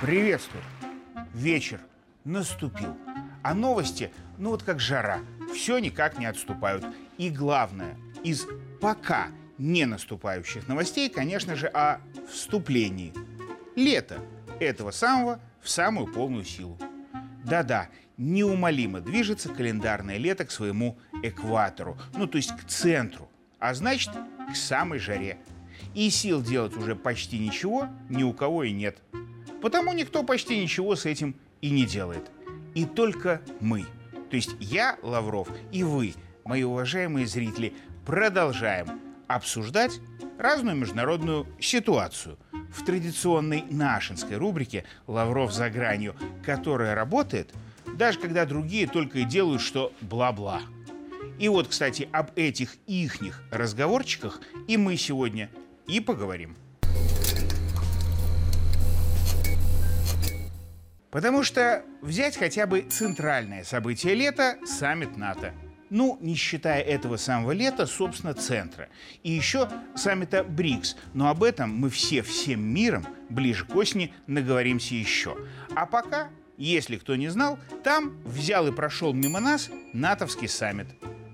[0.00, 0.62] Приветствую.
[1.34, 1.80] Вечер
[2.24, 2.96] наступил.
[3.42, 5.20] А новости, ну вот как жара,
[5.54, 6.84] все никак не отступают.
[7.18, 8.46] И главное, из
[8.80, 9.28] пока
[9.58, 13.12] не наступающих новостей, конечно же, о вступлении.
[13.76, 14.20] Лето
[14.60, 16.78] этого самого в самую полную силу.
[17.44, 24.12] Да-да, неумолимо движется календарное лето к своему экватору, ну то есть к центру, а значит,
[24.50, 25.38] к самой жаре.
[25.94, 28.98] И сил делать уже почти ничего ни у кого и нет.
[29.62, 32.30] Потому никто почти ничего с этим и не делает.
[32.74, 33.84] И только мы,
[34.30, 37.74] то есть я, Лавров, и вы, мои уважаемые зрители,
[38.06, 40.00] продолжаем обсуждать
[40.38, 42.38] разную международную ситуацию
[42.72, 47.52] в традиционной нашинской рубрике «Лавров за гранью», которая работает,
[47.96, 50.62] даже когда другие только и делают, что бла-бла.
[51.38, 55.50] И вот, кстати, об этих ихних разговорчиках и мы сегодня
[55.86, 56.56] и поговорим.
[61.10, 65.54] Потому что взять хотя бы центральное событие лета– саммит НАТО.
[65.90, 68.88] Ну, не считая этого самого лета, собственно, центра.
[69.22, 70.96] И еще саммита БРИКС.
[71.14, 75.34] Но об этом мы все всем миром ближе к осени наговоримся еще.
[75.74, 76.28] А пока,
[76.58, 80.88] если кто не знал, там взял и прошел мимо нас натовский саммит.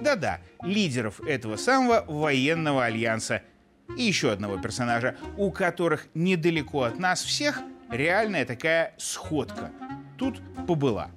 [0.00, 3.42] Да-да, лидеров этого самого военного альянса
[3.96, 9.70] и еще одного персонажа, у которых недалеко от нас всех– реальная такая сходка.
[10.18, 11.10] Тут побыла.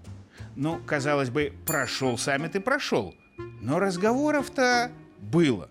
[0.55, 3.16] Ну, казалось бы, прошел саммит и прошел.
[3.61, 5.69] Но разговоров-то было.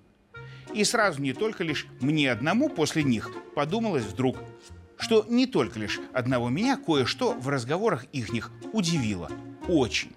[0.75, 4.39] И сразу не только лишь мне одному после них подумалось вдруг,
[4.99, 9.31] что не только лишь одного меня кое-что в разговорах ихних удивило.
[9.67, 10.15] Очень.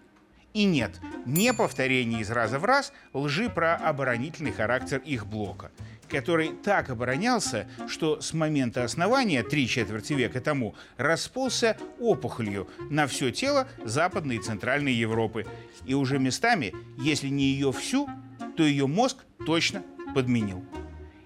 [0.53, 5.71] И нет, не повторение из раза в раз лжи про оборонительный характер их блока–
[6.11, 13.31] который так оборонялся, что с момента основания, три четверти века тому, расползся опухолью на все
[13.31, 15.45] тело Западной и Центральной Европы.
[15.85, 18.09] И уже местами, если не ее всю,
[18.57, 20.63] то ее мозг точно подменил.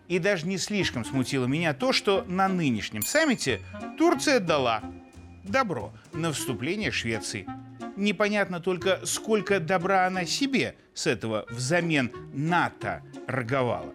[0.08, 3.62] И даже не слишком смутило меня то, что на нынешнем саммите
[3.98, 4.84] Турция дала
[5.44, 7.48] добро на вступление Швеции.
[7.96, 13.94] Непонятно только, сколько добра она себе с этого взамен НАТО роговала.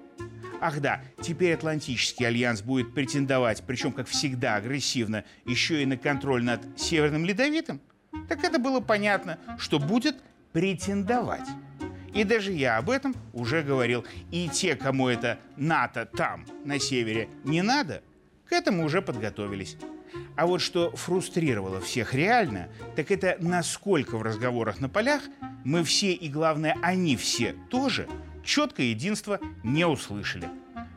[0.61, 6.43] Ах да, теперь Атлантический альянс будет претендовать, причем, как всегда, агрессивно, еще и на контроль
[6.43, 7.81] над Северным Ледовитым?
[8.29, 10.17] Так это было понятно, что будет
[10.53, 11.49] претендовать.
[12.13, 14.05] И даже я об этом уже говорил.
[14.31, 18.03] И те, кому это НАТО там, на севере, не надо,
[18.49, 19.77] к этому уже подготовились.
[20.41, 25.21] А вот что фрустрировало всех реально, так это насколько в разговорах на полях
[25.67, 28.09] мы все и, главное, они все тоже–
[28.43, 30.49] четкое единство не услышали.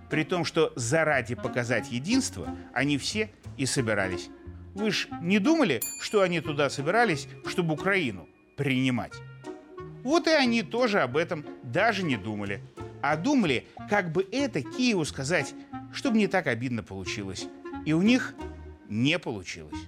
[0.10, 4.30] При том, что заради показать единство они все и собирались.
[4.76, 9.12] Вы ж не думали, что они туда собирались, чтобы Украину принимать?
[10.06, 12.62] Вот и они тоже об этом даже не думали.
[13.02, 15.54] А думали, как бы это Киеву сказать,
[15.92, 17.46] чтобы не так обидно получилось.
[17.86, 18.34] И у них
[18.90, 19.80] не получилось.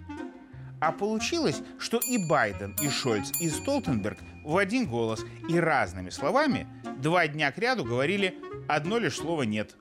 [0.79, 6.67] А получилось, что и Байден, и Шольц, и Столтенберг в один голос и разными словами
[6.97, 9.75] два дня к ряду говорили одно лишь слово «нет».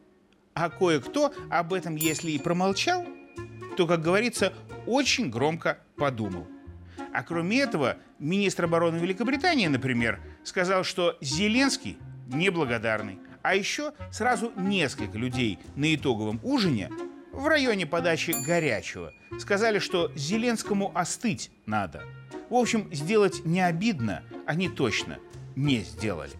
[0.54, 3.04] А кое-кто об этом, если и промолчал,
[3.76, 4.52] то, как говорится,
[4.86, 6.46] очень громко подумал.
[7.12, 11.98] А кроме этого, министр обороны Великобритании, например, сказал, что Зеленский
[12.28, 13.18] неблагодарный.
[13.42, 16.88] А еще сразу несколько людей на итоговом ужине
[17.34, 22.04] в районе подачи горячего сказали, что Зеленскому остыть надо.
[22.48, 25.18] В общем, сделать не обидно они точно
[25.56, 26.32] не сделали.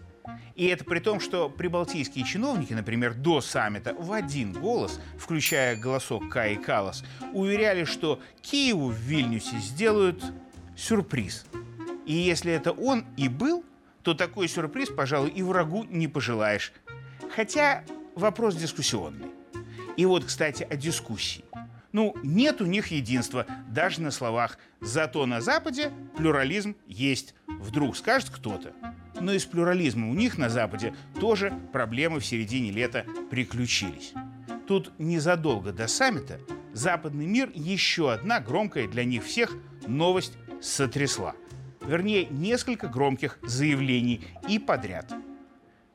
[0.55, 6.29] И это при том, что прибалтийские чиновники, например, до саммита в один голос, включая голосок
[6.29, 10.23] Каи Калас, уверяли, что Киеву в Вильнюсе сделают
[10.77, 11.45] сюрприз.
[12.05, 13.65] И если это он и был,
[14.01, 16.71] то такой сюрприз, пожалуй, и врагу не пожелаешь.
[17.35, 17.83] Хотя
[18.15, 19.24] вопрос дискуссионный.
[19.97, 21.45] И вот, кстати, о дискуссии.
[21.91, 24.57] Ну, нет у них единства, даже на словах.
[24.81, 27.35] Зато на Западе плюрализм есть.
[27.47, 28.73] Вдруг скажет кто-то.
[29.21, 34.13] Но и с плюрализмом у них на Западе тоже проблемы в середине лета приключились.
[34.67, 36.39] Тут незадолго до саммита
[36.73, 39.55] западный мир еще одна громкая для них всех
[39.87, 41.33] новость сотрясла.
[41.81, 45.13] Вернее, несколько громких заявлений и подряд.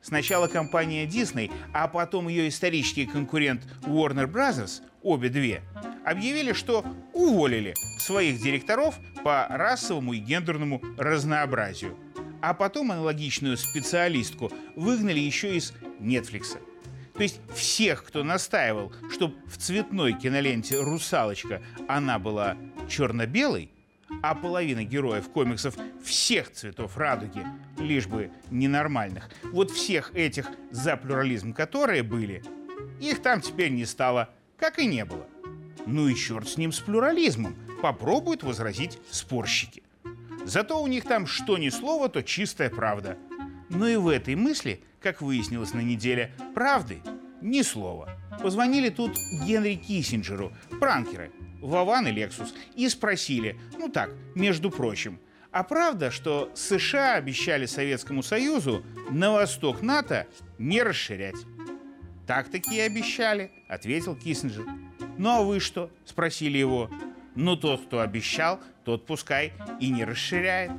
[0.01, 5.61] Сначала компания Disney, а потом ее исторический конкурент Warner Bros., обе две,
[6.05, 11.97] объявили, что уволили своих директоров по расовому и гендерному разнообразию–
[12.41, 16.57] а потом аналогичную специалистку выгнали еще из Netflix.
[17.13, 22.57] То есть всех, кто настаивал, чтобы в цветной киноленте «Русалочка» она была
[22.89, 23.69] черно-белой,
[24.23, 27.45] а половина героев комиксов всех цветов радуги,
[27.77, 32.43] лишь бы ненормальных, вот всех этих за плюрализм, которые были,
[32.99, 35.27] их там теперь не стало, как и не было.
[35.85, 39.83] Ну и черт с ним с плюрализмом, попробуют возразить спорщики.
[40.45, 43.17] Зато у них там что ни слово, то чистая правда.
[43.69, 47.01] Но и в этой мысли, как выяснилось на неделе, правды
[47.41, 48.09] ни слова.
[48.41, 51.31] Позвонили тут Генри Киссинджеру, пранкеры,
[51.61, 55.19] Вован и Лексус, и спросили, ну так, между прочим,
[55.51, 60.27] а правда, что США обещали Советскому Союзу на восток НАТО
[60.57, 61.35] не расширять?
[62.25, 64.65] Так-таки и обещали, ответил Киссинджер.
[65.17, 65.91] Ну а вы что?
[66.05, 66.89] Спросили его.
[67.35, 70.71] Ну тот, кто обещал, тот пускай и не расширяет.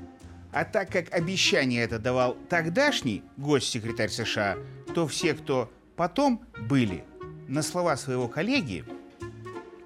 [0.52, 4.56] А так как обещание это давал тогдашний госсекретарь США,
[4.94, 7.04] то все, кто потом были,
[7.48, 8.84] на слова своего коллеги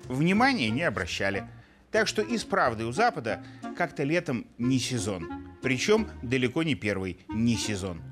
[0.09, 1.49] внимания не обращали.
[1.91, 3.45] Так что из правды у Запада
[3.77, 5.29] как-то летом не сезон.
[5.63, 8.03] Причем далеко не первый не сезон.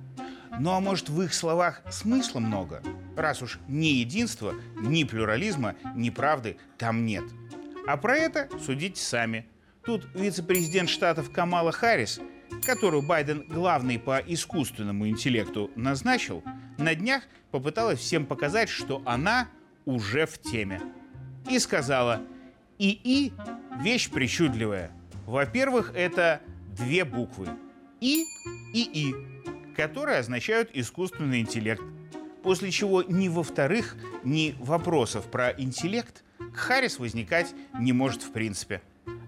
[0.60, 2.82] Ну а может в их словах смысла много,
[3.16, 7.24] раз уж ни единства, ни плюрализма, ни правды там нет.
[7.86, 9.46] А про это судите сами.
[9.84, 12.20] Тут вице-президент штатов Камала Харрис,
[12.64, 16.42] которую Байден главный по искусственному интеллекту назначил,
[16.78, 19.48] на днях попыталась всем показать, что она
[19.84, 20.80] уже в теме.
[21.50, 22.22] И сказала,
[22.78, 23.32] ИИ–
[23.82, 24.90] вещь причудливая.
[25.26, 26.40] Во-первых, это
[26.76, 27.48] две буквы–
[28.00, 28.24] И
[28.72, 29.14] и И
[29.74, 31.82] которые означают искусственный интеллект.
[32.42, 38.82] После чего ни во-вторых, ни вопросов про интеллект к Харрис возникать не может в принципе.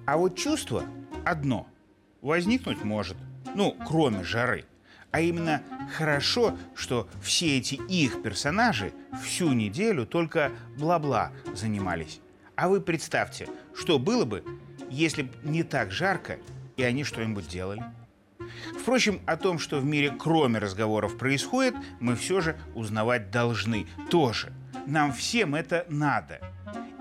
[0.07, 0.85] А вот чувство
[1.25, 1.67] одно
[2.21, 3.17] возникнуть может,
[3.55, 4.65] ну, кроме жары.
[5.11, 5.63] А именно
[5.97, 8.93] хорошо, что все эти их персонажи
[9.25, 12.21] всю неделю только бла-бла занимались.
[12.55, 14.45] А вы представьте, что было бы,
[14.97, 16.39] если бы не так жарко,
[16.77, 17.83] и они что-нибудь делали.
[18.81, 24.53] Впрочем, о том, что в мире кроме разговоров происходит, мы все же узнавать должны тоже.
[24.87, 26.41] Нам всем это надо.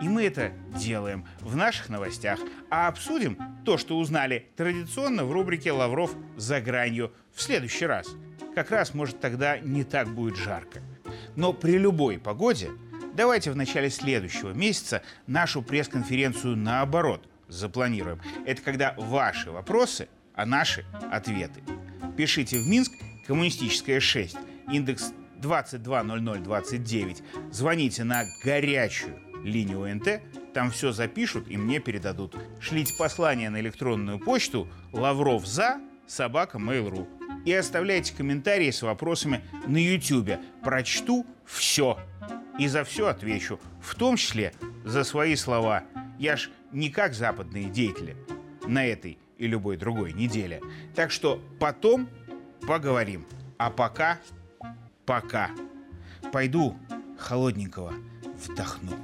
[0.01, 2.39] И мы это делаем в наших новостях.
[2.69, 8.07] А обсудим то, что узнали традиционно в рубрике «Лавров за гранью» в следующий раз.
[8.53, 10.81] Как раз, может, тогда не так будет жарко.
[11.35, 12.71] Но при любой погоде
[13.13, 18.19] давайте в начале следующего месяца нашу пресс-конференцию наоборот запланируем.
[18.45, 21.63] Это когда ваши вопросы– а наши ответы.
[22.17, 22.91] Пишите в Минск,
[23.25, 24.37] коммунистическая 6,
[24.71, 27.23] индекс 220029.
[27.51, 30.21] Звоните на горячую линию НТ,
[30.53, 32.35] там все запишут и мне передадут.
[32.59, 37.07] Шлите послание на электронную почту лавров за собака mail.ru
[37.45, 40.39] и оставляйте комментарии с вопросами на YouTube.
[40.63, 41.99] Прочту все
[42.57, 44.53] и за все отвечу, в том числе
[44.83, 45.83] за свои слова.
[46.17, 48.17] Я ж не как западные деятели
[48.67, 50.61] на этой и любой другой неделе.
[50.93, 52.09] Так что потом
[52.67, 53.25] поговорим.
[53.57, 54.19] А пока,
[55.05, 55.51] пока.
[56.33, 56.77] Пойду
[57.17, 57.93] холодненького
[58.45, 58.97] вдохну.